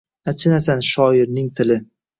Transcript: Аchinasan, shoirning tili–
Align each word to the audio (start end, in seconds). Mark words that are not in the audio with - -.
Аchinasan, 0.31 0.83
shoirning 0.89 1.55
tili– 1.61 1.83